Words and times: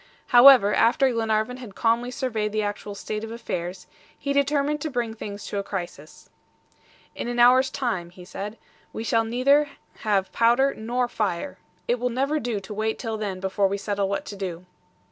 However, 0.29 0.73
after 0.73 1.11
Glenarvan 1.11 1.57
had 1.57 1.75
calmly 1.75 2.09
surveyed 2.09 2.53
the 2.53 2.63
actual 2.63 2.95
state 2.95 3.23
of 3.23 3.29
affairs, 3.31 3.85
he 4.17 4.33
determined 4.33 4.81
to 4.81 4.89
bring 4.89 5.13
things 5.13 5.45
to 5.45 5.59
a 5.59 5.63
crisis. 5.63 6.27
"In 7.13 7.27
an 7.27 7.37
hour's 7.37 7.69
time," 7.69 8.09
he 8.09 8.25
said, 8.25 8.57
"we 8.93 9.03
shall 9.03 9.23
neither 9.23 9.69
have 9.97 10.31
powder 10.31 10.73
nor 10.73 11.07
fire. 11.07 11.59
It 11.87 11.99
will 11.99 12.09
never 12.09 12.39
do 12.39 12.59
to 12.61 12.73
wait 12.73 12.97
till 12.97 13.17
then 13.19 13.39
before 13.39 13.67
we 13.67 13.77
settle 13.77 14.09
what 14.09 14.25
to 14.25 14.35
do." 14.35 14.65